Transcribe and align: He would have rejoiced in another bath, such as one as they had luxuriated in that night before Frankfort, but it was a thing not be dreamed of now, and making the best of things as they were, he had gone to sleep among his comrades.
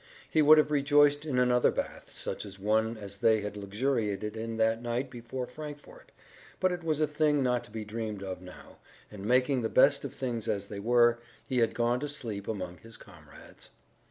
He 0.27 0.41
would 0.41 0.57
have 0.57 0.71
rejoiced 0.71 1.27
in 1.27 1.37
another 1.37 1.69
bath, 1.69 2.11
such 2.17 2.43
as 2.43 2.57
one 2.57 2.97
as 2.97 3.17
they 3.17 3.41
had 3.41 3.55
luxuriated 3.55 4.35
in 4.35 4.57
that 4.57 4.81
night 4.81 5.11
before 5.11 5.45
Frankfort, 5.45 6.11
but 6.59 6.71
it 6.71 6.83
was 6.83 6.99
a 6.99 7.05
thing 7.05 7.43
not 7.43 7.71
be 7.71 7.85
dreamed 7.85 8.23
of 8.23 8.41
now, 8.41 8.79
and 9.11 9.23
making 9.23 9.61
the 9.61 9.69
best 9.69 10.03
of 10.03 10.11
things 10.11 10.47
as 10.47 10.69
they 10.69 10.79
were, 10.79 11.19
he 11.47 11.59
had 11.59 11.75
gone 11.75 11.99
to 11.99 12.09
sleep 12.09 12.47
among 12.47 12.79
his 12.79 12.97
comrades. 12.97 13.69